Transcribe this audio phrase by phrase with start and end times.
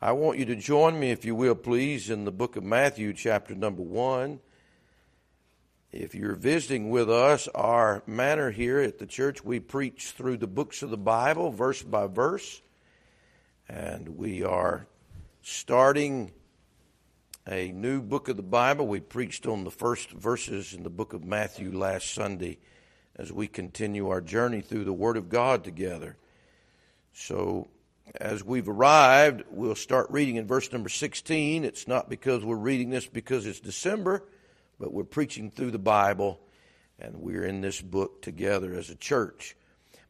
[0.00, 3.14] I want you to join me, if you will, please, in the book of Matthew,
[3.14, 4.40] chapter number one.
[5.90, 10.46] If you're visiting with us, our manner here at the church, we preach through the
[10.46, 12.60] books of the Bible, verse by verse.
[13.70, 14.86] And we are
[15.40, 16.30] starting
[17.46, 18.86] a new book of the Bible.
[18.86, 22.58] We preached on the first verses in the book of Matthew last Sunday
[23.16, 26.18] as we continue our journey through the Word of God together.
[27.14, 27.68] So
[28.14, 31.64] as we've arrived, we'll start reading in verse number 16.
[31.64, 34.22] It's not because we're reading this because it's December,
[34.78, 36.40] but we're preaching through the Bible,
[36.98, 39.56] and we're in this book together as a church.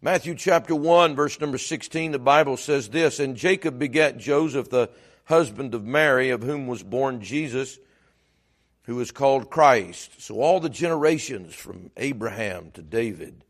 [0.02, 4.90] Matthew chapter 1, verse number 16, the Bible says this And Jacob begat Joseph, the
[5.24, 7.78] husband of Mary, of whom was born Jesus,
[8.82, 10.20] who is called Christ.
[10.20, 13.42] So all the generations from Abraham to David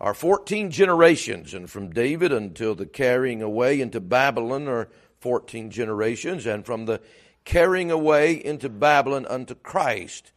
[0.00, 4.88] are 14 generations, and from David until the carrying away into Babylon are
[5.20, 7.00] 14 generations, and from the
[7.44, 10.32] carrying away into Babylon unto Christ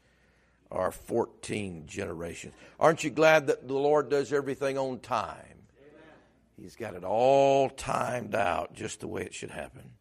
[0.70, 2.54] are 14 generations.
[2.80, 5.38] Aren't you glad that the Lord does everything on time?
[5.80, 6.02] Amen.
[6.58, 9.92] He's got it all timed out just the way it should happen.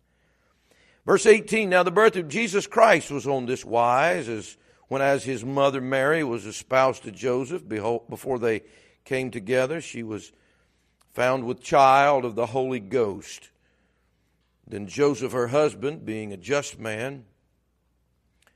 [1.07, 4.57] Verse 18 Now the birth of Jesus Christ was on this wise, as
[4.89, 8.63] when as his mother Mary was espoused to Joseph, behold, before they
[9.05, 9.81] came together.
[9.81, 10.33] She was
[11.13, 13.51] found with child of the Holy Ghost.
[14.67, 17.25] Then Joseph, her husband, being a just man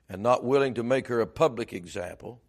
[0.09, 2.41] and not willing to make her a public example,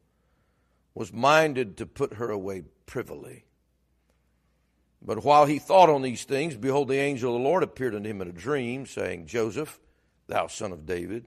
[0.93, 3.45] was minded to put her away privily.
[5.01, 8.09] But while he thought on these things, behold, the angel of the Lord appeared unto
[8.09, 9.79] him in a dream, saying, Joseph,
[10.27, 11.25] thou son of David,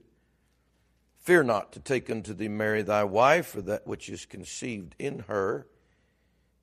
[1.17, 5.19] fear not to take unto thee Mary thy wife, for that which is conceived in
[5.27, 5.67] her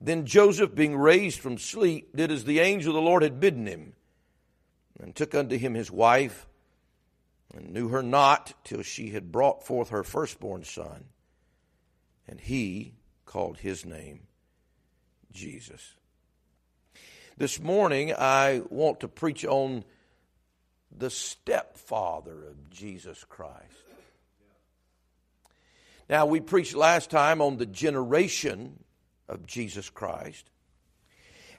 [0.00, 3.66] Then Joseph, being raised from sleep, did as the angel of the Lord had bidden
[3.66, 3.94] him,
[5.00, 6.46] and took unto him his wife,
[7.54, 11.06] and knew her not till she had brought forth her firstborn son.
[12.28, 14.20] And he called his name
[15.32, 15.94] Jesus.
[17.38, 19.84] This morning, I want to preach on
[20.96, 23.54] the stepfather of Jesus Christ.
[26.08, 28.82] Now, we preached last time on the generation
[29.28, 30.48] of Jesus Christ.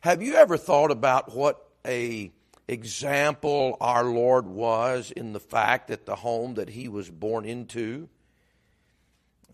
[0.02, 2.32] Have you ever thought about what a
[2.68, 8.10] example our Lord was in the fact that the home that he was born into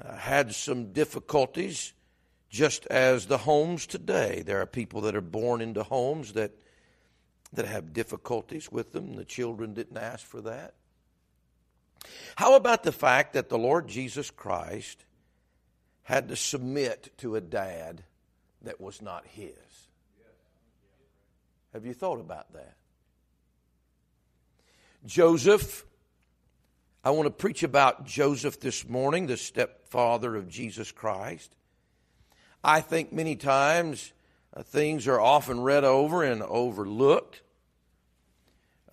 [0.04, 1.94] uh, had some difficulties,
[2.50, 4.44] just as the homes today.
[4.46, 6.52] There are people that are born into homes that
[7.54, 9.16] that have difficulties with them.
[9.16, 10.74] The children didn't ask for that.
[12.36, 15.06] How about the fact that the Lord Jesus Christ
[16.04, 18.04] had to submit to a dad
[18.62, 19.54] that was not his.
[21.74, 22.76] Have you thought about that?
[25.06, 25.86] Joseph,
[27.04, 31.56] I want to preach about Joseph this morning, the stepfather of Jesus Christ.
[32.64, 34.14] I think many times
[34.56, 37.42] uh, things are often read over and overlooked.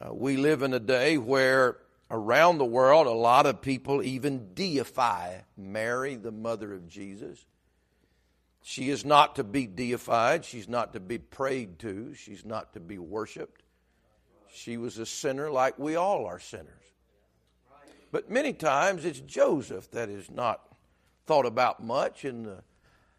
[0.01, 1.77] Uh, we live in a day where
[2.11, 7.45] around the world, a lot of people even deify Mary, the mother of Jesus.
[8.63, 10.45] She is not to be deified.
[10.45, 12.15] She's not to be prayed to.
[12.15, 13.63] She's not to be worshiped.
[14.53, 16.67] She was a sinner like we all are sinners.
[18.13, 20.61] But many times it's Joseph that is not
[21.27, 22.25] thought about much.
[22.25, 22.55] And uh,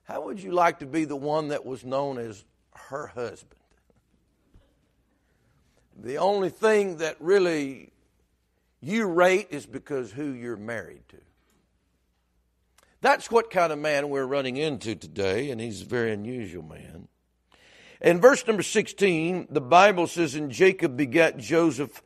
[0.03, 2.43] how would you like to be the one that was known as
[2.75, 3.55] her husband?
[5.97, 7.93] The only thing that really
[8.81, 11.17] you rate is because who you're married to.
[13.01, 17.07] That's what kind of man we're running into today, and he's a very unusual man.
[17.99, 22.01] In verse number 16, the Bible says, And Jacob begat Joseph,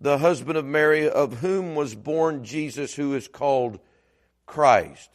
[0.00, 3.78] the husband of Mary, of whom was born Jesus, who is called
[4.46, 5.10] Christ.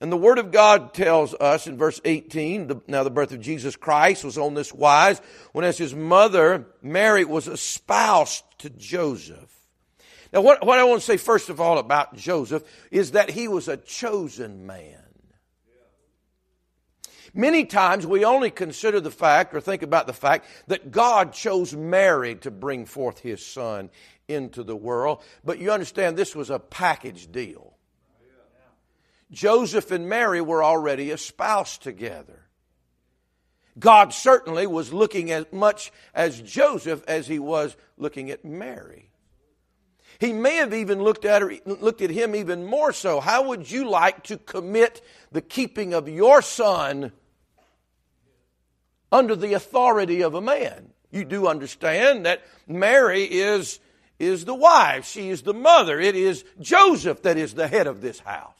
[0.00, 3.40] And the Word of God tells us in verse 18, the, now the birth of
[3.40, 5.20] Jesus Christ was on this wise,
[5.52, 9.57] when as his mother, Mary, was espoused to Joseph.
[10.32, 13.48] Now, what, what I want to say first of all about Joseph is that he
[13.48, 15.02] was a chosen man.
[17.34, 21.74] Many times we only consider the fact or think about the fact that God chose
[21.74, 23.90] Mary to bring forth his son
[24.26, 25.22] into the world.
[25.44, 27.74] But you understand this was a package deal.
[29.30, 32.46] Joseph and Mary were already espoused together.
[33.78, 39.07] God certainly was looking as much as Joseph as he was looking at Mary.
[40.18, 43.20] He may have even looked at her, looked at him even more so.
[43.20, 45.00] How would you like to commit
[45.30, 47.12] the keeping of your son
[49.12, 50.90] under the authority of a man?
[51.12, 53.78] You do understand that Mary is,
[54.18, 55.06] is the wife.
[55.06, 56.00] She is the mother.
[56.00, 58.54] It is Joseph that is the head of this house.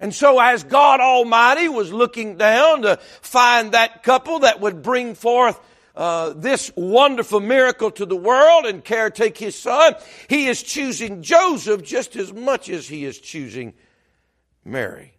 [0.00, 5.14] And so as God Almighty was looking down to find that couple that would bring
[5.14, 5.60] forth
[5.98, 9.96] uh, this wonderful miracle to the world and caretake his son,
[10.28, 13.74] he is choosing Joseph just as much as he is choosing
[14.64, 15.14] Mary.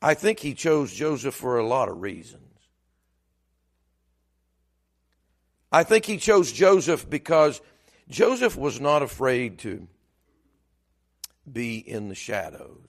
[0.00, 2.42] I think he chose Joseph for a lot of reasons.
[5.72, 7.60] I think he chose Joseph because
[8.08, 9.88] Joseph was not afraid to
[11.50, 12.85] be in the shadows.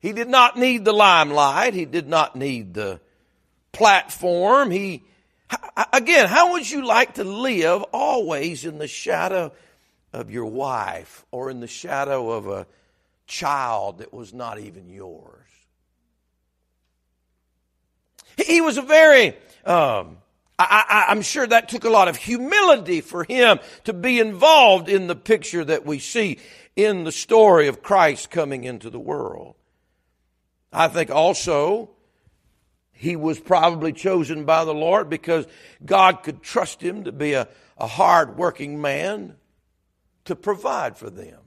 [0.00, 1.74] He did not need the limelight.
[1.74, 3.00] He did not need the
[3.72, 4.70] platform.
[4.70, 5.02] He,
[5.92, 9.52] again, how would you like to live always in the shadow
[10.12, 12.66] of your wife or in the shadow of a
[13.26, 15.34] child that was not even yours?
[18.46, 20.18] He was a very, um,
[20.60, 25.08] I, am sure that took a lot of humility for him to be involved in
[25.08, 26.38] the picture that we see
[26.76, 29.56] in the story of Christ coming into the world.
[30.72, 31.90] I think also
[32.92, 35.46] he was probably chosen by the Lord because
[35.84, 39.36] God could trust him to be a, a hard working man
[40.24, 41.40] to provide for them.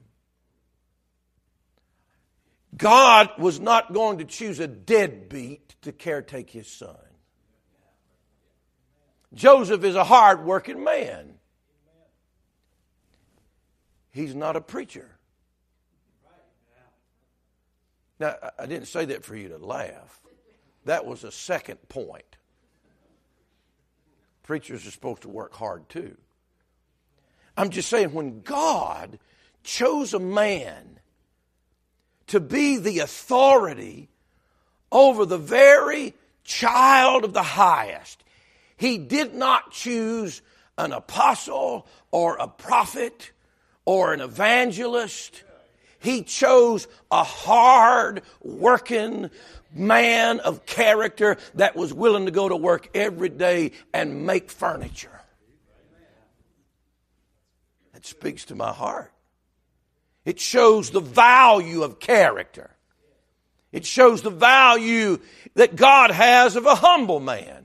[2.76, 6.96] God was not going to choose a deadbeat to caretake his son.
[9.34, 11.34] Joseph is a hard working man.
[14.10, 15.11] He's not a preacher.
[18.22, 20.20] Now, I didn't say that for you to laugh.
[20.84, 22.36] That was a second point.
[24.44, 26.16] Preachers are supposed to work hard too.
[27.56, 29.18] I'm just saying, when God
[29.64, 31.00] chose a man
[32.28, 34.08] to be the authority
[34.92, 36.14] over the very
[36.44, 38.22] child of the highest,
[38.76, 40.42] he did not choose
[40.78, 43.32] an apostle or a prophet
[43.84, 45.42] or an evangelist
[46.02, 49.30] he chose a hard working
[49.72, 55.20] man of character that was willing to go to work every day and make furniture.
[57.92, 59.12] That speaks to my heart.
[60.24, 62.70] It shows the value of character.
[63.70, 65.18] It shows the value
[65.54, 67.64] that God has of a humble man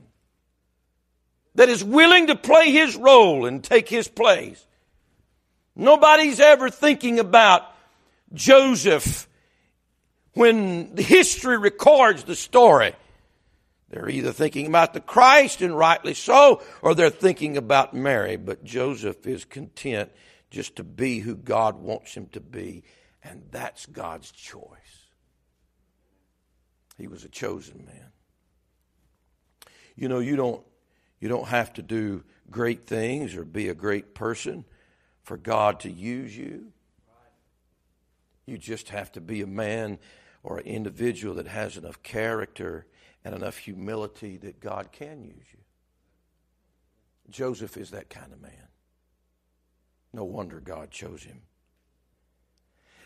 [1.54, 4.64] that is willing to play his role and take his place.
[5.74, 7.62] Nobody's ever thinking about
[8.32, 9.28] Joseph,
[10.34, 12.94] when the history records the story,
[13.90, 18.36] they're either thinking about the Christ, and rightly so, or they're thinking about Mary.
[18.36, 20.10] But Joseph is content
[20.50, 22.84] just to be who God wants him to be,
[23.22, 24.62] and that's God's choice.
[26.98, 28.12] He was a chosen man.
[29.96, 30.62] You know, you don't,
[31.20, 34.64] you don't have to do great things or be a great person
[35.22, 36.72] for God to use you.
[38.48, 39.98] You just have to be a man
[40.42, 42.86] or an individual that has enough character
[43.24, 45.58] and enough humility that God can use you.
[47.30, 48.52] Joseph is that kind of man.
[50.14, 51.42] No wonder God chose him.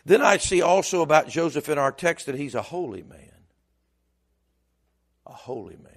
[0.05, 3.29] Then I see also about Joseph in our text that he's a holy man.
[5.25, 5.91] A holy man.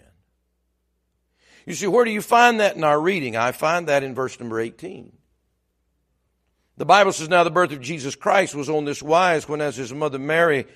[1.66, 3.36] You see, where do you find that in our reading?
[3.36, 5.12] I find that in verse number 18.
[6.76, 9.76] The Bible says, Now the birth of Jesus Christ was on this wise when, as
[9.76, 10.66] his mother Mary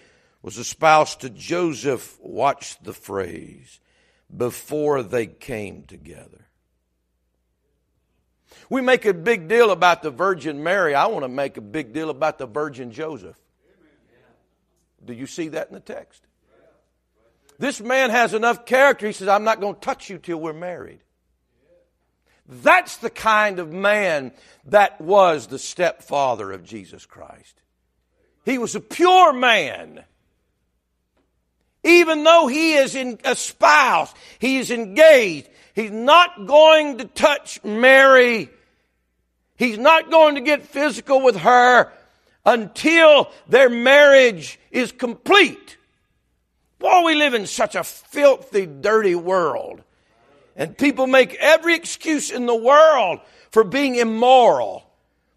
[0.42, 3.80] was espoused to Joseph, watch the phrase,
[4.34, 6.46] before they came together.
[8.70, 10.94] We make a big deal about the Virgin Mary.
[10.94, 13.36] I want to make a big deal about the Virgin Joseph.
[15.04, 16.22] Do you see that in the text?
[17.58, 19.06] This man has enough character.
[19.06, 21.00] He says, I'm not going to touch you till we're married.
[22.50, 24.32] That's the kind of man
[24.66, 27.62] that was the stepfather of Jesus Christ.
[28.44, 30.04] He was a pure man.
[31.84, 37.62] Even though he is in a spouse, he is engaged, he's not going to touch
[37.62, 38.50] Mary.
[39.56, 41.92] He's not going to get physical with her
[42.44, 45.76] until their marriage is complete.
[46.78, 49.82] Boy, we live in such a filthy, dirty world.
[50.60, 54.84] And people make every excuse in the world for being immoral.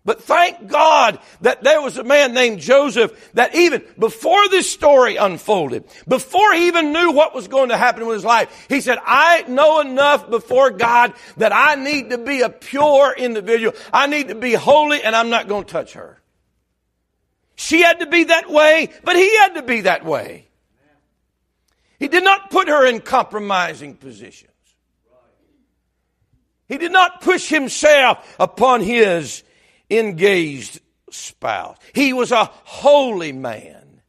[0.03, 5.15] But thank God that there was a man named Joseph that even before this story
[5.15, 8.97] unfolded, before he even knew what was going to happen with his life, he said,
[9.01, 13.77] I know enough before God that I need to be a pure individual.
[13.93, 16.21] I need to be holy and I'm not going to touch her.
[17.55, 20.49] She had to be that way, but he had to be that way.
[21.97, 24.49] He did not put her in compromising positions.
[26.67, 29.43] He did not push himself upon his
[29.89, 30.79] engaged
[31.09, 31.77] spouse.
[31.93, 34.01] He was a holy man.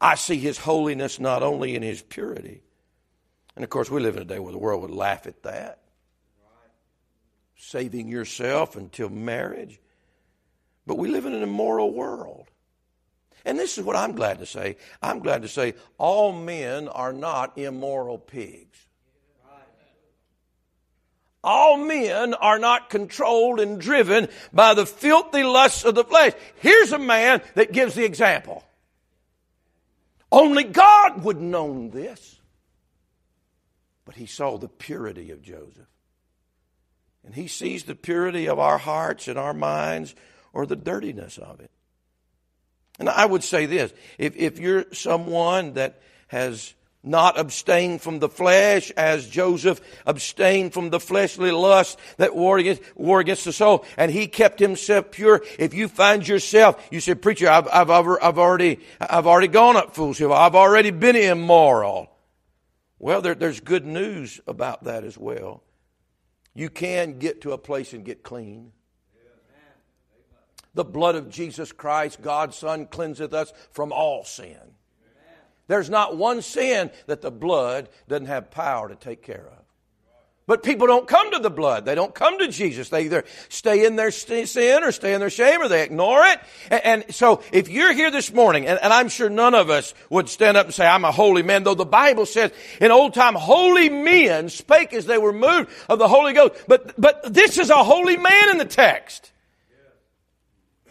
[0.00, 2.62] I see his holiness not only in his purity,
[3.58, 5.80] and of course, we live in a day where the world would laugh at that.
[7.56, 9.80] Saving yourself until marriage.
[10.86, 12.46] But we live in an immoral world.
[13.44, 14.76] And this is what I'm glad to say.
[15.02, 18.78] I'm glad to say all men are not immoral pigs.
[21.48, 26.34] All men are not controlled and driven by the filthy lusts of the flesh.
[26.56, 28.66] Here's a man that gives the example.
[30.30, 32.38] Only God would known this.
[34.04, 35.88] But he saw the purity of Joseph.
[37.24, 40.14] And he sees the purity of our hearts and our minds
[40.52, 41.70] or the dirtiness of it.
[42.98, 46.74] And I would say this if, if you're someone that has
[47.08, 52.82] not abstain from the flesh as Joseph abstained from the fleshly lust that war against,
[52.96, 55.42] war against the soul and he kept himself pure.
[55.58, 59.94] If you find yourself, you say, preacher, I've, I've, I've already, I've already gone up
[59.94, 62.10] fool's I've already been immoral.
[62.98, 65.62] Well, there, there's good news about that as well.
[66.54, 68.72] You can get to a place and get clean.
[70.74, 74.74] The blood of Jesus Christ, God's Son, cleanseth us from all sin.
[75.68, 79.58] There's not one sin that the blood doesn't have power to take care of.
[80.48, 81.84] But people don't come to the blood.
[81.84, 82.88] They don't come to Jesus.
[82.88, 86.40] They either stay in their sin or stay in their shame or they ignore it.
[86.70, 90.30] And, so if you're here this morning, and, and, I'm sure none of us would
[90.30, 93.34] stand up and say, I'm a holy man, though the Bible says in old time,
[93.34, 96.54] holy men spake as they were moved of the Holy Ghost.
[96.66, 99.30] But, but this is a holy man in the text.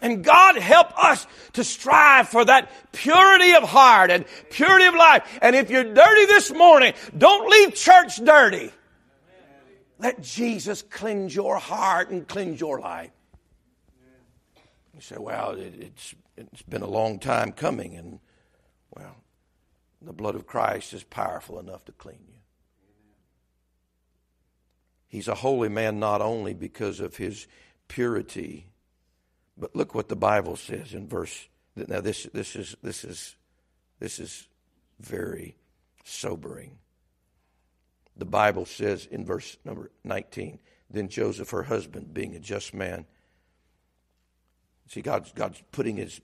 [0.00, 5.38] And God help us to strive for that purity of heart and purity of life.
[5.42, 8.72] And if you're dirty this morning, don't leave church dirty.
[9.98, 13.10] Let Jesus cleanse your heart and cleanse your life.
[14.94, 18.20] You say, well, it, it's, it's been a long time coming, and
[18.90, 19.16] well,
[20.02, 22.38] the blood of Christ is powerful enough to clean you.
[25.08, 27.46] He's a holy man not only because of his
[27.88, 28.66] purity
[29.58, 31.48] but look what the Bible says in verse.
[31.76, 33.36] Now this this is this is
[33.98, 34.48] this is
[35.00, 35.56] very
[36.04, 36.78] sobering.
[38.16, 40.58] The Bible says in verse number 19,
[40.90, 43.06] then Joseph, her husband, being a just man.
[44.88, 46.20] See, God's, God's putting his,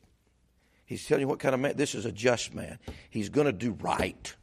[0.87, 2.79] he's telling you what kind of man, this is a just man.
[3.11, 4.35] He's going to do right.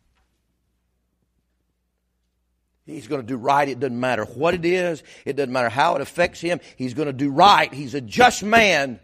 [2.85, 3.67] He's going to do right.
[3.67, 5.03] It doesn't matter what it is.
[5.25, 6.59] It doesn't matter how it affects him.
[6.75, 7.71] He's going to do right.
[7.73, 8.99] He's a just man.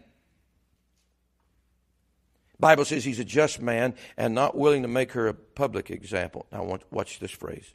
[2.60, 6.46] Bible says he's a just man and not willing to make her a public example.
[6.50, 7.74] Now watch this phrase.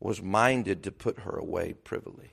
[0.00, 2.32] Was minded to put her away privily.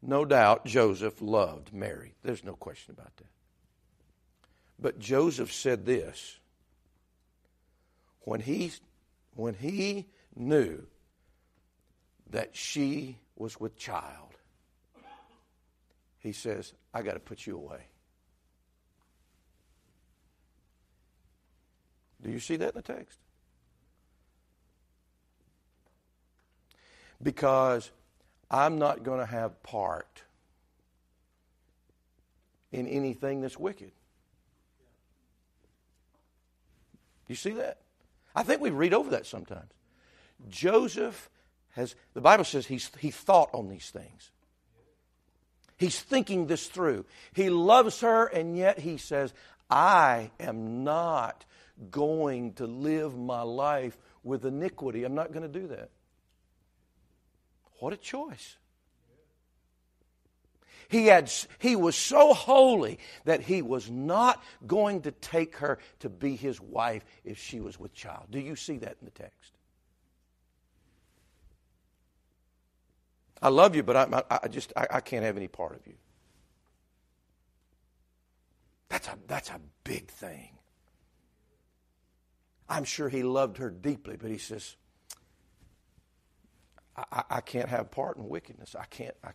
[0.00, 2.14] No doubt Joseph loved Mary.
[2.22, 3.26] There's no question about that.
[4.78, 6.38] But Joseph said this
[8.20, 8.72] when he
[9.36, 10.82] when he knew
[12.30, 14.34] that she was with child,
[16.18, 17.86] he says, I got to put you away.
[22.22, 23.18] Do you see that in the text?
[27.22, 27.90] Because
[28.50, 30.22] I'm not going to have part
[32.72, 33.92] in anything that's wicked.
[37.28, 37.78] You see that?
[38.36, 39.72] I think we read over that sometimes.
[40.48, 41.30] Joseph
[41.70, 44.30] has, the Bible says he's, he thought on these things.
[45.78, 47.06] He's thinking this through.
[47.32, 49.32] He loves her, and yet he says,
[49.70, 51.44] I am not
[51.90, 55.04] going to live my life with iniquity.
[55.04, 55.90] I'm not going to do that.
[57.78, 58.56] What a choice.
[60.88, 66.08] He, had, he was so holy that he was not going to take her to
[66.08, 68.26] be his wife if she was with child.
[68.30, 69.52] Do you see that in the text?
[73.42, 75.94] I love you, but I, I just I, I can't have any part of you.
[79.26, 80.50] that's a big thing.
[82.68, 84.76] I'm sure he loved her deeply, but he says,
[86.96, 88.74] I, I can't have part in wickedness.
[88.74, 89.14] I can't.
[89.22, 89.30] I,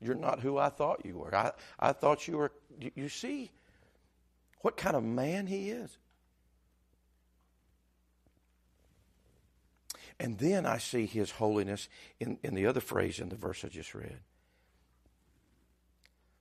[0.00, 1.34] you're not who I thought you were.
[1.34, 2.52] I, I thought you were.
[2.94, 3.50] You, see
[4.60, 5.96] what kind of man he is?
[10.18, 11.88] And then I see his holiness
[12.20, 14.18] in, in the other phrase in the verse I just read.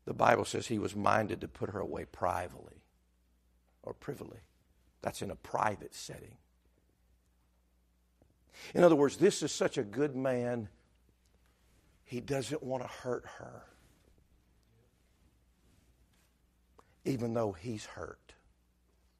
[0.05, 2.83] The Bible says he was minded to put her away privately
[3.83, 4.39] or privily.
[5.01, 6.37] That's in a private setting.
[8.73, 10.69] In other words, this is such a good man,
[12.05, 13.63] he doesn't want to hurt her,
[17.03, 18.33] even though he's hurt.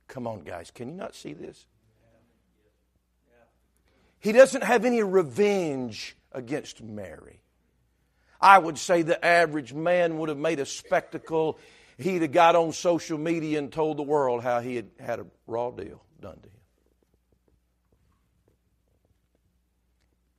[0.08, 1.65] Come on, guys, can you not see this?
[4.20, 7.42] He doesn't have any revenge against Mary.
[8.42, 11.60] I would say the average man would have made a spectacle.
[11.98, 15.25] He'd have got on social media and told the world how he had had a
[15.48, 16.64] raw deal done to him.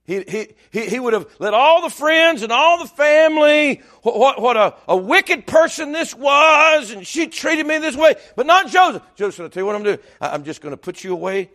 [0.06, 4.40] He, he, he, he would have let all the friends and all the family, what,
[4.40, 8.68] what a, a wicked person this was, and she treated me this way, but not
[8.68, 9.02] Joseph.
[9.16, 9.98] Joseph, I'll tell you what I'm doing.
[10.20, 11.50] I'm just going to put you away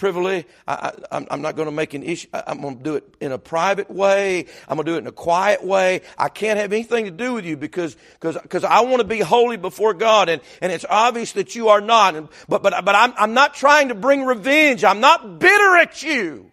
[0.00, 0.46] privily.
[0.66, 2.28] I, am not going to make an issue.
[2.32, 4.46] I'm going to do it in a private way.
[4.66, 6.00] I'm going to do it in a quiet way.
[6.16, 9.18] I can't have anything to do with you because, because, because I want to be
[9.20, 10.30] holy before God.
[10.30, 12.16] And, and it's obvious that you are not.
[12.16, 14.84] And, but, but, but I'm, I'm not trying to bring revenge.
[14.84, 16.49] I'm not bitter at you.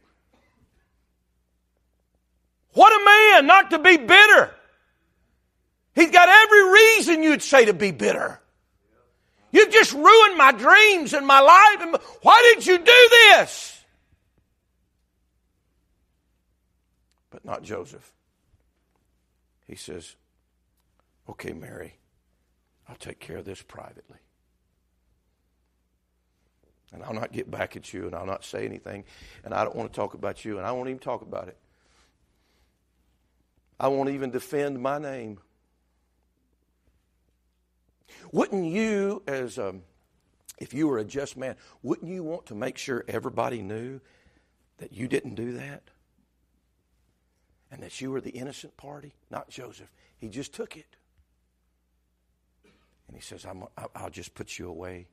[2.78, 4.54] What a man not to be bitter.
[5.96, 8.40] He's got every reason you'd say to be bitter.
[9.52, 11.82] You've just ruined my dreams and my life.
[11.82, 13.84] And Why did you do this?
[17.32, 18.14] But not Joseph.
[19.66, 20.16] He says,
[21.28, 21.96] Okay, Mary,
[22.88, 24.20] I'll take care of this privately.
[26.94, 29.04] And I'll not get back at you and I'll not say anything.
[29.44, 31.58] And I don't want to talk about you and I won't even talk about it.
[33.80, 35.40] I won't even defend my name.
[38.32, 39.84] Wouldn't you, as a, um,
[40.60, 44.00] if you were a just man, wouldn't you want to make sure everybody knew
[44.80, 45.84] that you didn't do that?
[47.70, 49.13] And that you were the innocent party?
[49.30, 49.92] Not Joseph.
[50.18, 50.96] He just took it.
[53.08, 55.08] And he says, i will just put you away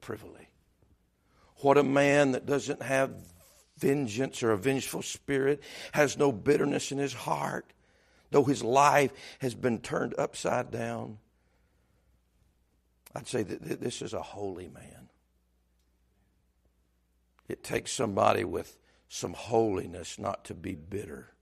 [0.00, 0.48] privily.
[1.56, 3.12] What a man that doesn't have
[3.80, 7.72] vengeance or a vengeful spirit, has no bitterness in his heart,
[8.30, 11.18] though his life has been turned upside down.
[13.14, 15.08] I'd say that this is a holy man.
[17.48, 18.76] It takes somebody with
[19.08, 21.32] some holiness not to be bitter.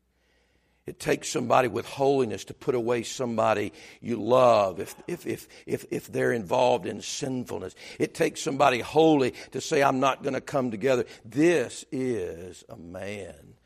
[0.86, 5.84] It takes somebody with holiness to put away somebody you love if, if, if, if,
[5.90, 7.74] if they're involved in sinfulness.
[7.98, 11.04] It takes somebody holy to say, I'm not going to come together.
[11.26, 13.56] This is a man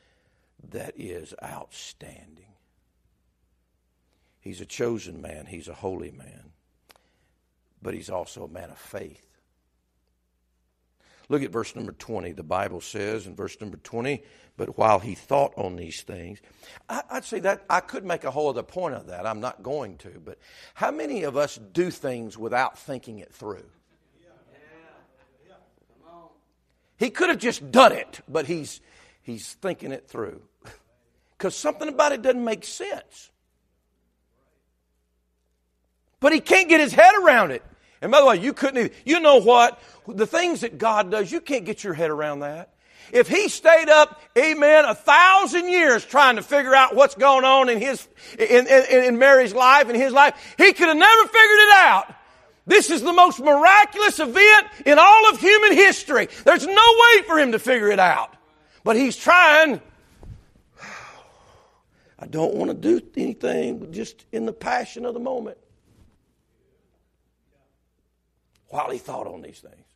[0.71, 2.52] that is outstanding.
[4.43, 6.51] He's a chosen man, he's a holy man,
[7.81, 9.25] but he's also a man of faith.
[11.29, 12.33] Look at verse number 20.
[12.33, 14.21] The Bible says in verse number 20,
[14.57, 16.41] but while he thought on these things,
[16.89, 19.27] I, would say that I could make a whole other point of that.
[19.27, 20.39] I'm not going to, but
[20.75, 23.65] how many of us do things without thinking it through?
[26.97, 28.81] He could have just done it, but he's,
[29.23, 30.43] he's thinking it through.
[31.39, 33.32] Because something about it doesn't make sense
[36.23, 37.63] but he can't get his head around it.
[38.01, 38.95] And by the way, you couldn't either.
[39.05, 39.81] You know what?
[40.09, 42.71] The things that God does, you can't get your head around that.
[43.13, 47.69] If he stayed up, amen, a thousand years trying to figure out what's going on
[47.69, 48.07] in his,
[48.39, 52.15] in, in, in Mary's life and his life, he could have never figured it out.
[52.67, 56.29] This is the most miraculous event in all of human history.
[56.45, 58.35] There's no way for him to figure it out.
[58.85, 59.81] But he's trying.
[62.19, 65.59] I don't want to do anything just in the passion of the moment.
[68.73, 69.87] While he thought on these things.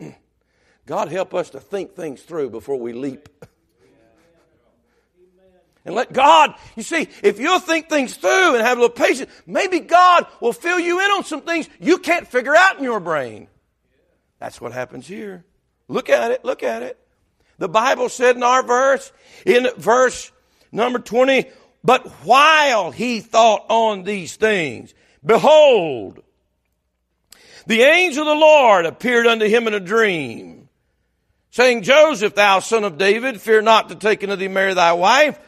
[0.00, 0.16] Hmm.
[0.86, 3.28] God help us to think things through before we leap.
[5.84, 9.30] And let God, you see, if you'll think things through and have a little patience,
[9.44, 13.00] maybe God will fill you in on some things you can't figure out in your
[13.00, 13.48] brain.
[14.38, 15.44] That's what happens here.
[15.88, 16.98] Look at it, look at it.
[17.58, 19.12] The Bible said in our verse,
[19.44, 20.32] in verse
[20.72, 21.50] number 20,
[21.82, 26.23] but while he thought on these things, behold,
[27.66, 30.68] the angel of the Lord appeared unto him in a dream,
[31.50, 35.38] saying, Joseph, thou son of David, fear not to take unto thee Mary thy wife,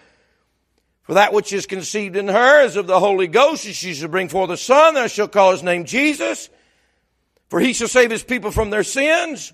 [1.03, 4.09] For that which is conceived in her is of the Holy Ghost, and she shall
[4.09, 6.49] bring forth a son, thou shalt call his name Jesus,
[7.49, 9.53] for he shall save his people from their sins.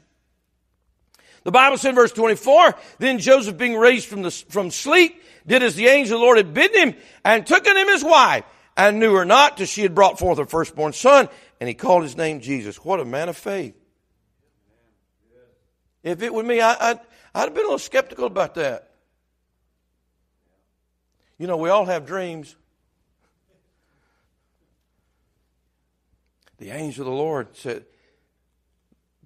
[1.44, 5.62] The Bible said in verse 24, Then Joseph being raised from, the, from sleep, did
[5.62, 8.44] as the angel of the Lord had bidden him, and took unto him his wife,
[8.76, 11.28] and knew her not till she had brought forth her firstborn son,
[11.61, 12.76] and he called his name Jesus.
[12.76, 13.74] What a man of faith.
[16.02, 17.00] If it were me, I, I'd,
[17.35, 18.90] I'd have been a little skeptical about that.
[21.38, 22.56] You know, we all have dreams.
[26.58, 27.85] The angel of the Lord said,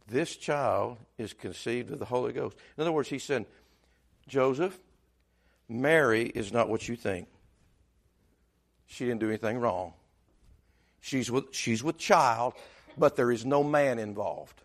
[0.08, 2.56] This child is conceived of the Holy Ghost.
[2.76, 3.46] In other words, he said,
[4.26, 4.78] Joseph,
[5.68, 7.28] Mary is not what you think.
[8.86, 9.92] She didn't do anything wrong.
[11.00, 12.54] She's with, she's with child,
[12.96, 14.60] but there is no man involved.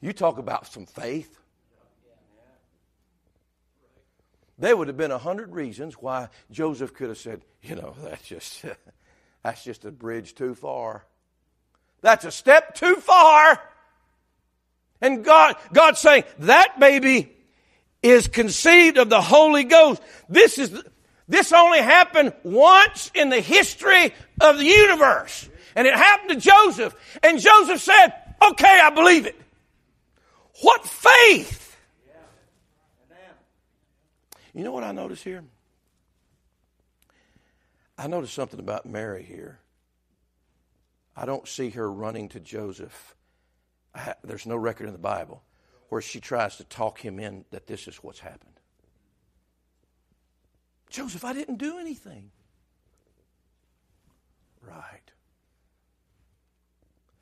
[0.00, 1.38] You talk about some faith.
[4.58, 8.26] There would have been a hundred reasons why Joseph could have said, you know, that's
[8.26, 8.64] just
[9.42, 11.04] that's just a bridge too far.
[12.00, 13.60] That's a step too far.
[15.00, 17.32] And God, God's saying that baby
[18.02, 20.02] is conceived of the Holy Ghost.
[20.28, 20.82] This is
[21.28, 25.48] this only happened once in the history of the universe.
[25.76, 26.94] And it happened to Joseph.
[27.22, 28.12] And Joseph said,
[28.50, 29.38] okay, I believe it.
[30.62, 31.76] What faith!
[34.54, 35.44] You know what I notice here?
[37.96, 39.60] I notice something about Mary here.
[41.14, 43.14] I don't see her running to Joseph.
[43.94, 45.42] Ha- there's no record in the Bible
[45.88, 48.52] where she tries to talk him in that this is what's happened.
[50.90, 52.30] Joseph, I didn't do anything.
[54.66, 55.12] Right.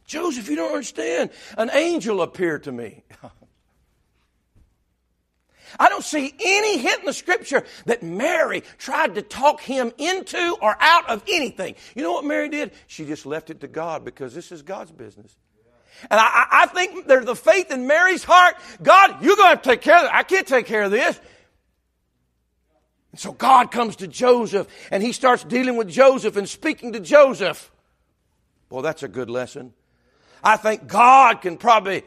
[0.07, 1.31] Joseph, you don't understand.
[1.59, 3.05] An angel appeared to me.
[5.81, 10.57] I don't see any hint in the scripture that Mary tried to talk him into
[10.63, 11.75] or out of anything.
[11.95, 12.73] You know what Mary did?
[12.87, 15.37] She just left it to God because this is God's business.
[16.03, 18.57] And I, I think there's the faith in Mary's heart.
[18.83, 20.11] God, you're going to take care of it.
[20.13, 21.21] I can't take care of this.
[23.13, 27.01] And so God comes to Joseph and he starts dealing with Joseph and speaking to
[27.01, 27.71] Joseph.
[28.69, 29.73] Boy, that's a good lesson.
[30.45, 32.05] I think God can probably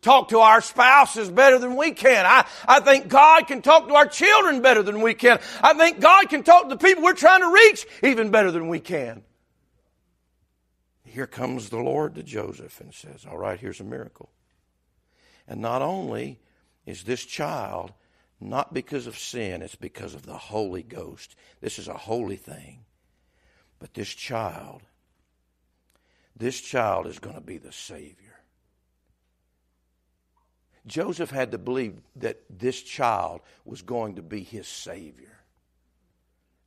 [0.00, 2.26] talk to our spouses better than we can.
[2.26, 5.40] I, I think God can talk to our children better than we can.
[5.62, 8.68] I think God can talk to the people we're trying to reach even better than
[8.68, 9.22] we can.
[11.14, 14.30] Here comes the Lord to Joseph and says, All right, here's a miracle.
[15.46, 16.40] And not only
[16.86, 17.92] is this child
[18.40, 21.36] not because of sin, it's because of the Holy Ghost.
[21.60, 22.80] This is a holy thing.
[23.78, 24.82] But this child,
[26.36, 28.40] this child is going to be the Savior.
[30.84, 35.38] Joseph had to believe that this child was going to be his Savior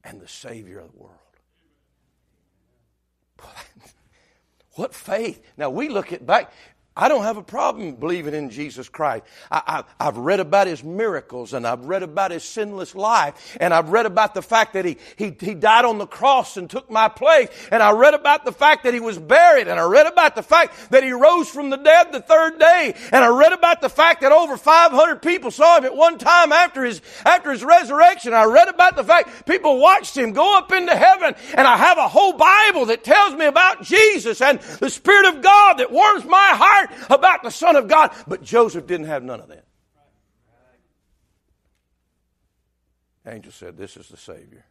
[0.05, 1.17] and the Savior of the world.
[4.77, 5.41] What faith.
[5.57, 6.51] Now we look at back,
[6.97, 9.23] I don't have a problem believing in Jesus Christ.
[9.51, 13.89] I, have read about his miracles and I've read about his sinless life and I've
[13.89, 17.07] read about the fact that he, he, he died on the cross and took my
[17.07, 20.35] place and I read about the fact that he was buried and I read about
[20.35, 23.81] the fact that he rose from the dead the third day and I read about
[23.81, 27.63] the fact that over 500 people saw him at one time after his, after his
[27.63, 28.33] resurrection.
[28.33, 31.99] I read about the fact people watched him go up into heaven and I have
[31.99, 36.25] a whole Bible that tells me about Jesus and the Spirit of God that warms
[36.25, 39.65] my heart about the Son of God, but Joseph didn't have none of that.
[43.27, 44.65] angel said, This is the Savior.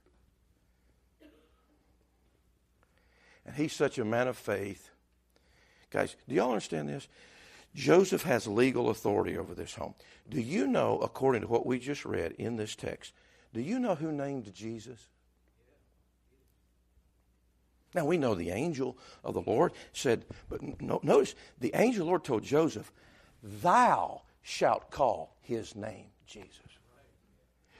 [3.45, 4.91] And he's such a man of faith.
[5.91, 7.07] Guys, do y'all understand this?
[7.75, 9.95] Joseph has legal authority over this home.
[10.29, 13.13] Do you know, according to what we just read in this text,
[13.53, 15.09] do you know who named Jesus?
[17.97, 22.07] Now we know the angel of the Lord said, but no, notice the angel of
[22.07, 22.93] the Lord told Joseph,
[23.43, 26.61] Thou shalt call his name Jesus.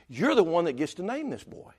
[0.09, 1.71] You're the one that gets to name this boy.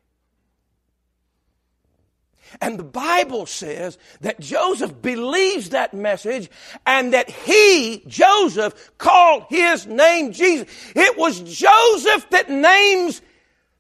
[2.62, 6.50] And the Bible says that Joseph believes that message
[6.86, 10.68] and that he, Joseph, called his name Jesus.
[10.96, 13.22] It was Joseph that names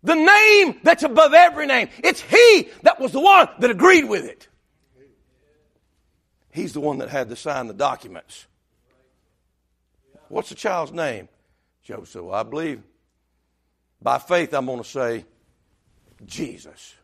[0.03, 1.89] the name that's above every name.
[2.03, 4.47] It's he that was the one that agreed with it.
[6.51, 8.47] He's the one that had to sign the documents.
[10.29, 11.29] What's the child's name?
[11.83, 12.23] Joseph.
[12.23, 12.81] Well, I believe
[14.01, 15.25] by faith I'm going to say
[16.25, 16.95] Jesus.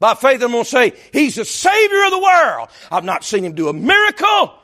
[0.00, 2.68] By faith I'm going to say He's the Savior of the world.
[2.90, 4.54] I've not seen Him do a miracle.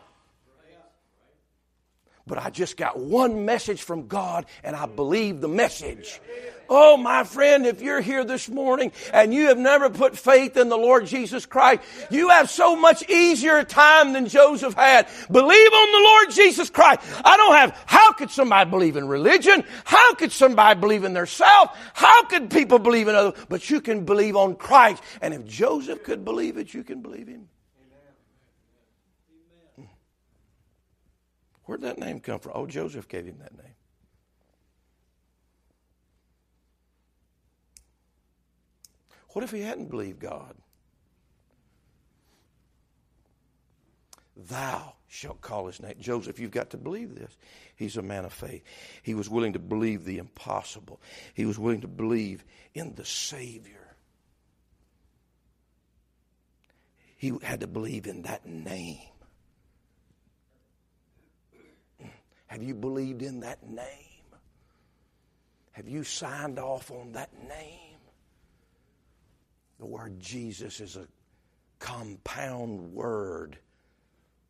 [2.27, 4.97] But I just got one message from God and I mm.
[4.97, 6.21] believe the message.
[6.69, 10.71] Oh, my friend, if you're here this morning and you have never put faith in
[10.71, 15.07] the Lord Jesus Christ, you have so much easier time than Joseph had.
[15.31, 17.01] Believe on the Lord Jesus Christ.
[17.23, 19.63] I don't have, how could somebody believe in religion?
[19.85, 21.77] How could somebody believe in their self?
[21.93, 23.35] How could people believe in other?
[23.51, 25.03] But you can believe on Christ.
[25.21, 27.49] And if Joseph could believe it, you can believe him.
[31.65, 32.53] Where'd that name come from?
[32.55, 33.75] Oh, Joseph gave him that name.
[39.31, 40.55] What if he hadn't believed God?
[44.37, 45.95] Thou shalt call his name.
[46.01, 47.37] Joseph, you've got to believe this.
[47.77, 48.63] He's a man of faith.
[49.03, 51.01] He was willing to believe the impossible,
[51.35, 53.97] he was willing to believe in the Savior.
[57.17, 58.99] He had to believe in that name.
[62.55, 64.31] Have you believed in that name?
[65.73, 67.99] Have you signed off on that name?
[69.81, 71.09] The word Jesus is a
[71.81, 73.59] compound word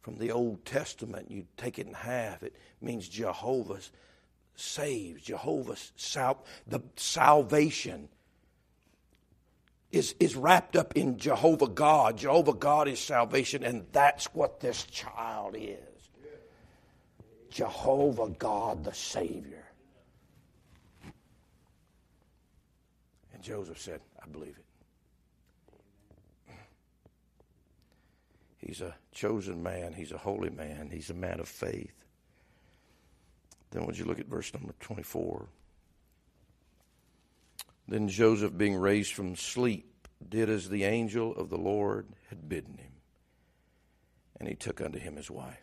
[0.02, 1.30] from the Old Testament.
[1.30, 3.80] You take it in half, it means Jehovah
[4.54, 8.10] saves, Jehovah sal- the salvation
[9.90, 12.18] is, is wrapped up in Jehovah God.
[12.18, 15.93] Jehovah God is salvation, and that's what this child is.
[17.54, 19.64] Jehovah God the Savior.
[23.32, 24.64] And Joseph said, I believe it.
[28.58, 29.92] He's a chosen man.
[29.92, 30.90] He's a holy man.
[30.90, 31.94] He's a man of faith.
[33.70, 35.46] Then, would you look at verse number 24?
[37.86, 42.78] Then Joseph, being raised from sleep, did as the angel of the Lord had bidden
[42.78, 42.94] him.
[44.40, 45.60] And he took unto him his wife.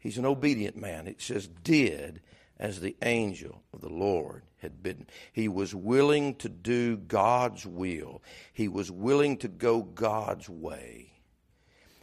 [0.00, 1.06] He's an obedient man.
[1.06, 2.20] It says, did
[2.58, 5.06] as the angel of the Lord had bidden.
[5.32, 11.12] He was willing to do God's will, he was willing to go God's way.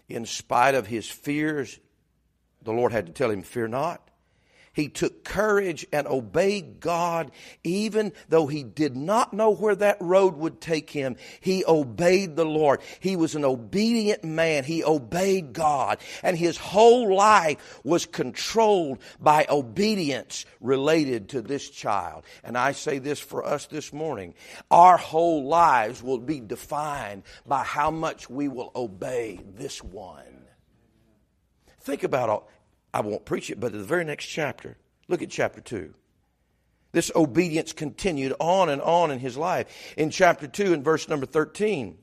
[0.07, 1.79] In spite of his fears,
[2.61, 4.09] the Lord had to tell him, Fear not.
[4.77, 7.31] He took courage and obeyed God
[7.63, 11.15] even though he did not know where that road would take him.
[11.41, 12.81] He obeyed the Lord.
[12.99, 14.65] He was an obedient man.
[14.65, 15.97] He obeyed God.
[16.21, 22.25] And his whole life was controlled by obedience related to this child.
[22.43, 24.35] And I say this for us this morning.
[24.69, 30.45] Our whole lives will be defined by how much we will obey this one.
[31.79, 32.49] Think about all
[32.97, 34.75] I won't preach it, but in the very next chapter,
[35.07, 35.93] look at chapter 2.
[36.93, 39.93] This obedience continued on and on in his life.
[39.95, 41.95] In chapter 2, in verse number 13,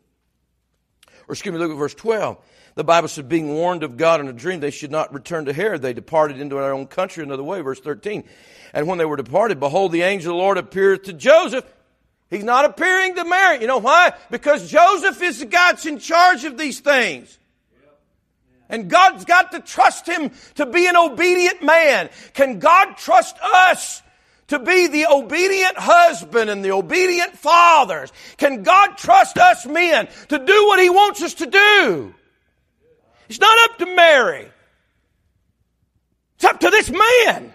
[1.26, 2.38] or excuse me, look at verse 12.
[2.76, 5.52] The Bible said, being warned of God in a dream, they should not return to
[5.52, 5.83] Herod.
[5.83, 7.61] They departed into their own country another way.
[7.61, 8.22] Verse 13.
[8.72, 11.64] And when they were departed, behold, the angel of the Lord appeared to Joseph.
[12.30, 13.61] He's not appearing to Mary.
[13.62, 14.12] You know why?
[14.30, 17.37] Because Joseph is the guy that's in charge of these things.
[18.68, 22.09] And God's got to trust him to be an obedient man.
[22.33, 24.03] Can God trust us
[24.48, 28.12] to be the obedient husband and the obedient fathers?
[28.37, 32.14] Can God trust us men to do what he wants us to do?
[33.29, 34.48] It's not up to Mary.
[36.37, 37.53] It's up to this man.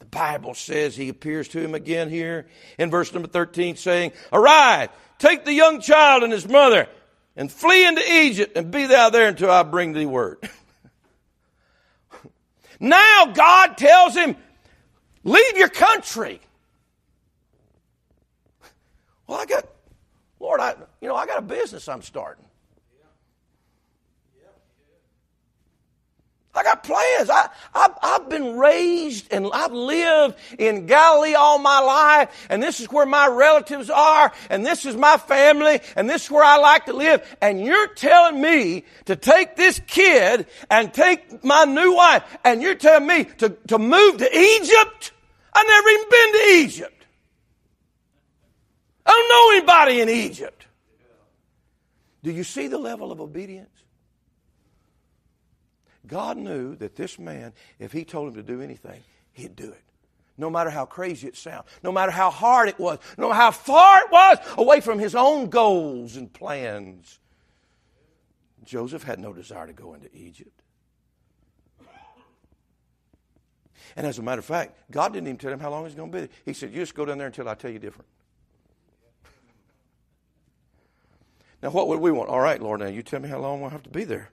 [0.00, 2.46] The Bible says he appears to him again here
[2.78, 6.88] in verse number 13 saying, Arise, take the young child and his mother
[7.40, 10.46] and flee into Egypt and be thou there until I bring thee word.
[12.80, 14.36] now God tells him,
[15.24, 16.38] leave your country.
[19.26, 19.64] Well, I got,
[20.38, 22.44] Lord, I, you know, I got a business I'm starting.
[26.52, 27.30] I got plans.
[27.30, 32.80] I, I've, I've been raised and I've lived in Galilee all my life, and this
[32.80, 36.56] is where my relatives are, and this is my family, and this is where I
[36.56, 37.36] like to live.
[37.40, 42.74] And you're telling me to take this kid and take my new wife, and you're
[42.74, 45.12] telling me to, to move to Egypt?
[45.52, 47.06] I've never even been to Egypt.
[49.06, 50.66] I don't know anybody in Egypt.
[52.22, 53.79] Do you see the level of obedience?
[56.10, 59.00] God knew that this man, if he told him to do anything,
[59.32, 59.82] he'd do it.
[60.36, 63.50] No matter how crazy it sounded, no matter how hard it was, no matter how
[63.52, 67.20] far it was away from his own goals and plans.
[68.64, 70.60] Joseph had no desire to go into Egypt.
[73.96, 76.10] And as a matter of fact, God didn't even tell him how long he's going
[76.10, 76.36] to be there.
[76.44, 78.08] He said, You just go down there until I tell you different.
[81.62, 82.30] Now, what would we want?
[82.30, 84.30] All right, Lord, now you tell me how long we'll have to be there.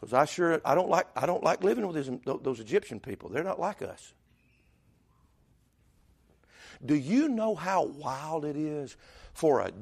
[0.00, 3.28] Because I sure I don't like I don't like living with those, those Egyptian people.
[3.28, 4.14] They're not like us.
[6.84, 8.96] Do you know how wild it is
[9.34, 9.72] for a,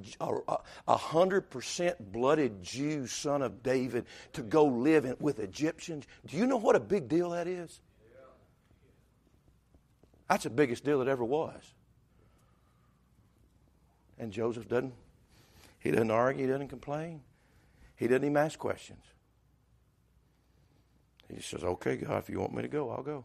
[0.88, 6.07] a, hundred percent blooded Jew, son of David, to go live in, with Egyptians?
[6.26, 7.81] Do you know what a big deal that is?
[10.28, 11.62] That's the biggest deal that ever was.
[14.18, 14.92] And Joseph doesn't,
[15.78, 17.20] he doesn't argue, he doesn't complain,
[17.94, 19.04] he doesn't even ask questions.
[21.35, 23.25] He says, Okay, God, if you want me to go, I'll go.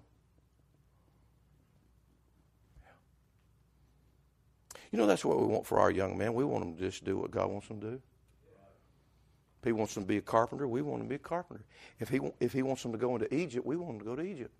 [4.91, 6.35] You know, that's what we want for our young men.
[6.35, 8.01] We want them to just do what God wants them to do.
[9.59, 11.63] If He wants them to be a carpenter, we want them to be a carpenter.
[11.99, 14.15] If He, if he wants them to go into Egypt, we want them to go
[14.15, 14.51] to Egypt.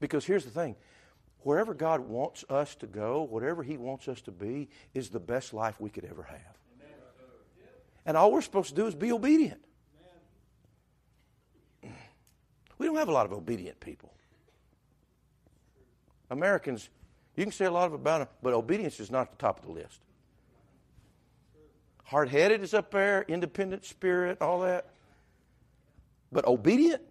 [0.00, 0.76] Because here's the thing
[1.44, 5.54] wherever God wants us to go, whatever He wants us to be, is the best
[5.54, 6.58] life we could ever have.
[8.04, 9.62] And all we're supposed to do is be obedient.
[12.82, 14.12] We don't have a lot of obedient people.
[16.30, 16.88] Americans,
[17.36, 19.66] you can say a lot about them, but obedience is not at the top of
[19.66, 20.00] the list.
[22.02, 24.88] Hard headed is up there, independent spirit, all that.
[26.32, 27.02] But obedient?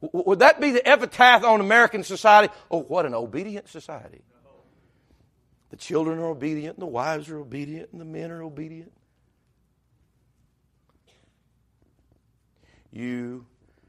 [0.00, 2.50] Would that be the epitaph on American society?
[2.70, 4.22] Oh, what an obedient society.
[5.68, 8.92] The children are obedient, and the wives are obedient, and the men are obedient.
[12.90, 13.46] You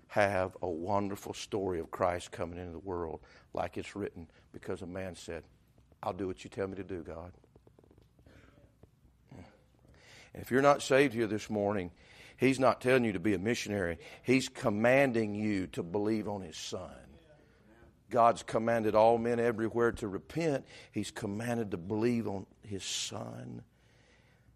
[0.07, 3.19] have a wonderful story of Christ coming into the world
[3.53, 5.43] like it's written because a man said,
[6.01, 7.31] I'll do what you tell me to do, God.
[10.33, 11.91] And if you're not saved here this morning,
[12.37, 13.97] He's not telling you to be a missionary.
[14.23, 16.89] He's commanding you to believe on His Son.
[18.09, 20.65] God's commanded all men everywhere to repent.
[20.91, 23.61] He's commanded to believe on His Son.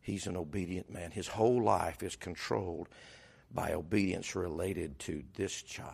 [0.02, 1.12] He's an obedient man.
[1.12, 2.88] His whole life is controlled
[3.54, 5.92] by obedience related to this child.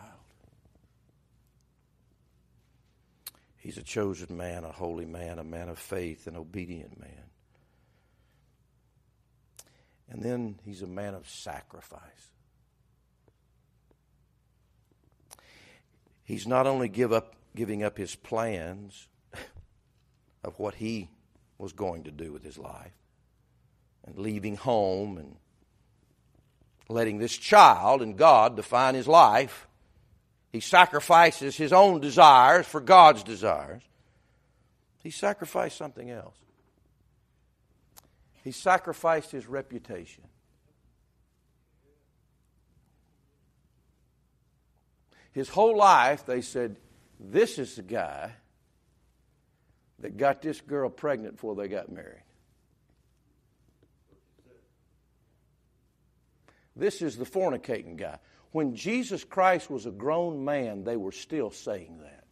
[3.56, 7.24] He's a chosen man, a holy man, a man of faith, an obedient man.
[10.08, 12.00] And then he's a man of sacrifice.
[16.24, 19.08] He's not only give up, giving up his plans
[20.44, 21.10] of what he
[21.58, 22.94] was going to do with his life
[24.04, 25.36] and leaving home and
[26.90, 29.66] letting this child and God define his life.
[30.52, 33.82] He sacrifices his own desires for God's desires.
[35.02, 36.36] He sacrificed something else.
[38.42, 40.24] He sacrificed his reputation.
[45.32, 46.76] His whole life, they said,
[47.20, 48.32] This is the guy
[50.00, 52.22] that got this girl pregnant before they got married.
[56.76, 58.18] This is the fornicating guy.
[58.52, 62.24] When Jesus Christ was a grown man, they were still saying that.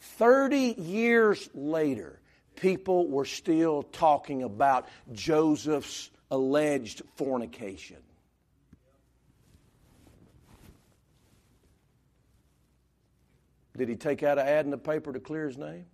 [0.00, 2.20] 30 years later,
[2.54, 7.98] people were still talking about Joseph's alleged fornication.
[13.76, 15.84] Did he take out an ad in the paper to clear his name?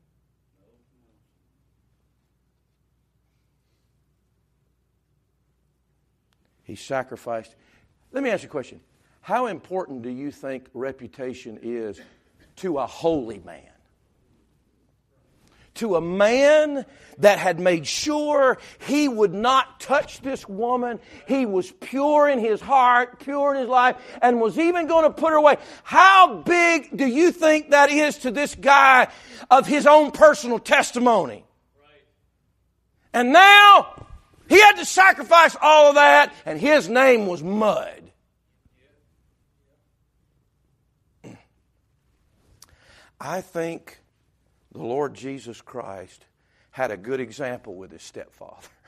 [6.72, 7.54] He sacrificed.
[8.12, 8.80] Let me ask you a question.
[9.20, 12.00] How important do you think reputation is
[12.56, 13.68] to a holy man?
[15.74, 16.84] to a man
[17.18, 21.00] that had made sure he would not touch this woman.
[21.26, 25.10] He was pure in his heart, pure in his life, and was even going to
[25.10, 25.56] put her away.
[25.82, 29.08] How big do you think that is to this guy
[29.50, 31.44] of his own personal testimony?
[33.14, 34.02] And now
[34.52, 38.02] he had to sacrifice all of that, and his name was mud.
[43.18, 43.98] I think
[44.72, 46.26] the Lord Jesus Christ
[46.70, 48.68] had a good example with his stepfather.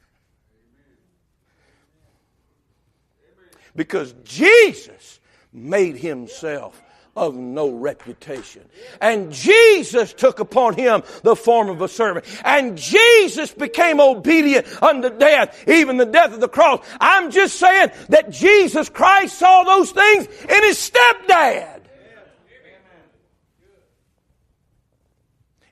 [3.74, 5.18] Because Jesus
[5.50, 6.80] made himself
[7.16, 8.62] of no reputation.
[9.00, 12.24] And Jesus took upon him the form of a servant.
[12.44, 16.84] And Jesus became obedient unto death, even the death of the cross.
[17.00, 21.82] I'm just saying that Jesus Christ saw those things in his stepdad.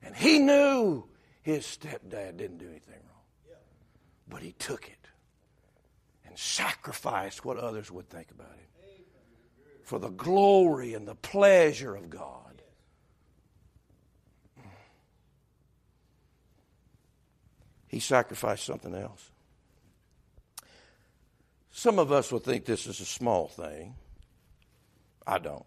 [0.02, 1.04] And he knew
[1.40, 3.56] his stepdad didn't do anything wrong.
[4.28, 5.08] But he took it
[6.26, 8.71] and sacrificed what others would think about him
[9.82, 12.62] for the glory and the pleasure of God.
[17.88, 19.30] He sacrificed something else.
[21.70, 23.94] Some of us will think this is a small thing.
[25.26, 25.64] I don't.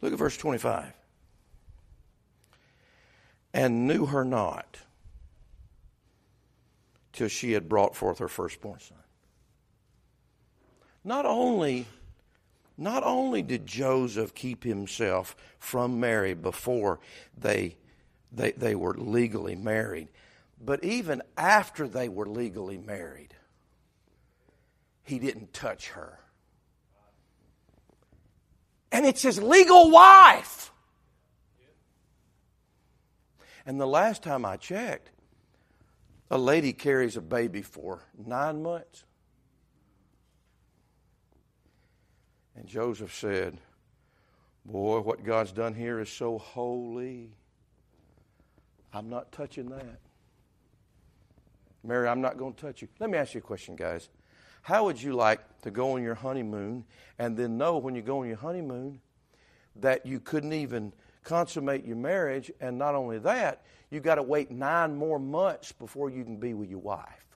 [0.00, 0.92] Look at verse 25.
[3.52, 4.78] And knew her not
[7.12, 8.96] till she had brought forth her firstborn son.
[11.04, 11.86] Not only,
[12.80, 16.98] not only did Joseph keep himself from Mary before
[17.36, 17.76] they,
[18.32, 20.08] they, they were legally married,
[20.58, 23.34] but even after they were legally married,
[25.02, 26.20] he didn't touch her.
[28.90, 30.72] And it's his legal wife.
[33.66, 35.10] And the last time I checked,
[36.30, 39.04] a lady carries a baby for nine months.
[42.60, 43.56] And Joseph said,
[44.66, 47.30] Boy, what God's done here is so holy.
[48.92, 49.98] I'm not touching that.
[51.82, 52.88] Mary, I'm not going to touch you.
[52.98, 54.10] Let me ask you a question, guys.
[54.60, 56.84] How would you like to go on your honeymoon
[57.18, 59.00] and then know when you go on your honeymoon
[59.76, 60.92] that you couldn't even
[61.24, 62.52] consummate your marriage?
[62.60, 66.52] And not only that, you got to wait nine more months before you can be
[66.52, 67.29] with your wife.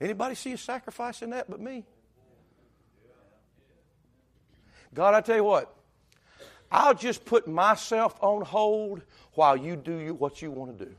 [0.00, 1.84] Anybody see a sacrifice in that but me?
[4.94, 5.74] God, I tell you what,
[6.70, 10.94] I'll just put myself on hold while you do what you want to do.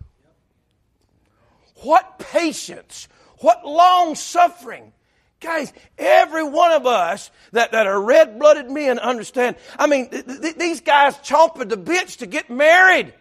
[1.76, 4.94] What patience, what long suffering.
[5.40, 9.56] Guys, every one of us that, that are red blooded men understand.
[9.78, 13.14] I mean, th- th- these guys chomp at the bits to get married.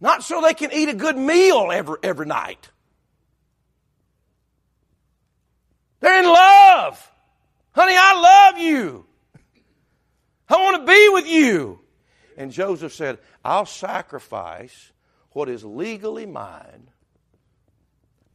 [0.00, 2.68] Not so they can eat a good meal every, every night.
[6.04, 7.10] They're in love.
[7.72, 9.06] Honey, I love you.
[10.50, 11.80] I want to be with you.
[12.36, 14.92] And Joseph said, I'll sacrifice
[15.30, 16.90] what is legally mine.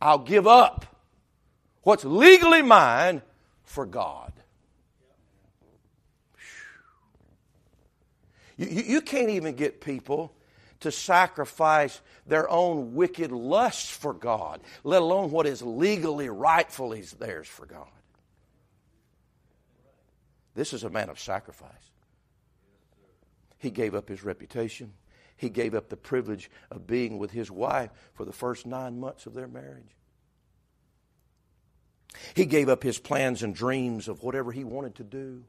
[0.02, 0.98] I'll give up
[1.84, 3.22] what's legally mine
[3.64, 4.34] for God.
[8.58, 10.34] You, you, can't even get people
[10.82, 17.48] to sacrifice their own wicked lusts for God, let alone what is legally, rightfully theirs
[17.48, 17.88] for God.
[20.56, 21.72] This is a man of sacrifice.
[23.58, 24.94] He gave up his reputation.
[25.36, 29.26] He gave up the privilege of being with his wife for the first nine months
[29.26, 29.96] of their marriage.
[32.34, 35.44] He gave up his plans and dreams of whatever he wanted to do.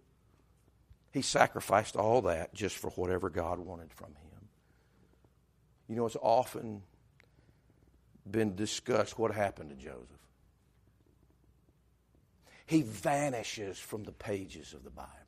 [1.12, 4.29] He sacrificed all that just for whatever God wanted from him.
[5.90, 6.80] You know, it's often
[8.30, 10.06] been discussed what happened to Joseph.
[12.64, 15.20] He vanishes from the pages of the Bible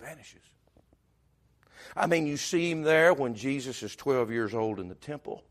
[0.00, 0.40] vanishes.
[1.96, 5.44] I mean, you see him there when Jesus is 12 years old in the temple,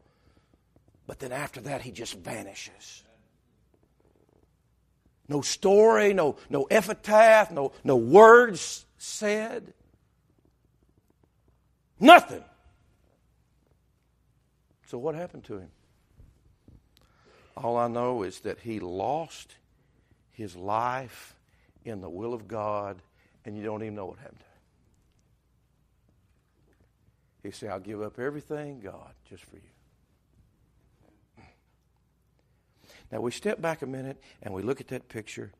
[1.07, 3.03] but then after that, he just vanishes.
[5.27, 9.73] No story, no, no epitaph, no, no words said.
[11.99, 12.43] Nothing.
[14.87, 15.69] So, what happened to him?
[17.55, 19.55] All I know is that he lost
[20.31, 21.35] his life
[21.83, 23.01] in the will of God
[23.45, 24.51] and you don't even know what happened to him.
[27.43, 29.61] He said, I'll give up everything, God, just for you.
[33.11, 35.51] Now we step back a minute and we look at that picture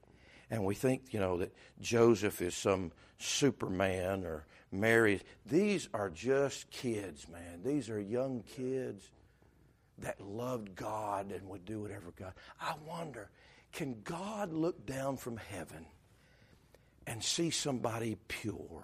[0.51, 5.21] and we think, you know, that Joseph is some superman or Mary.
[5.45, 7.61] These are just kids, man.
[7.63, 9.09] These are young kids
[9.99, 12.33] that loved God and would do whatever God.
[12.61, 13.29] I wonder,
[13.71, 15.85] can God look down from heaven?
[17.09, 18.83] and see somebody pure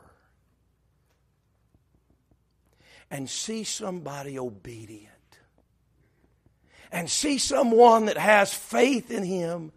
[3.12, 5.12] and see somebody obedient
[6.92, 9.72] and see someone that has faith in Him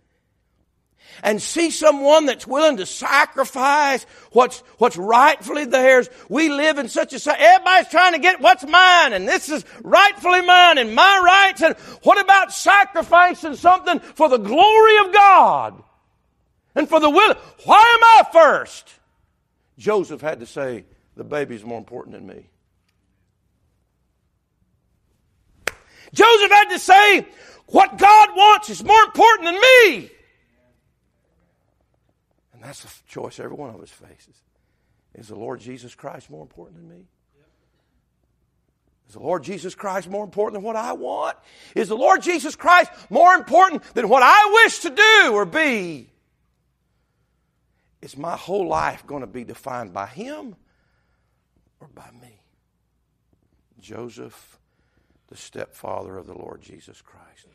[1.22, 6.08] and see someone that's willing to sacrifice what's, what's rightfully theirs.
[6.28, 9.64] We live in such a, society, everybody's trying to get what's mine and this is
[9.82, 11.62] rightfully mine and my rights.
[11.62, 15.82] And what about sacrificing something for the glory of God?
[16.78, 17.34] and for the will.
[17.64, 18.88] Why am I first?
[19.78, 20.84] Joseph had to say,
[21.16, 22.48] The baby's more important than me.
[26.14, 27.26] Joseph had to say,
[27.66, 30.10] What God wants is more important than me.
[32.58, 34.34] And that's the choice every one of us faces.
[35.14, 37.04] Is the Lord Jesus Christ more important than me?
[39.06, 41.38] Is the Lord Jesus Christ more important than what I want?
[41.76, 46.10] Is the Lord Jesus Christ more important than what I wish to do or be?
[48.02, 50.56] Is my whole life going to be defined by him
[51.78, 52.40] or by me?
[53.80, 54.58] Joseph
[55.28, 57.46] the stepfather of the Lord Jesus Christ.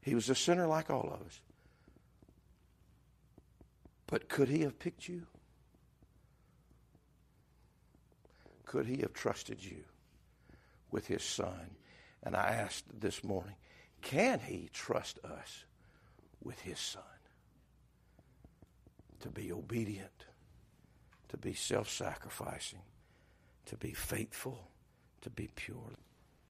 [0.00, 1.40] He was a sinner like all of us.
[4.08, 5.26] But could he have picked you?
[8.64, 9.84] Could he have trusted you
[10.90, 11.76] with his son?
[12.22, 13.54] And I asked this morning,
[14.02, 15.64] can he trust us
[16.42, 17.02] with his son?
[19.20, 20.24] To be obedient,
[21.28, 22.82] to be self sacrificing,
[23.66, 24.70] to be faithful,
[25.20, 25.96] to be pure.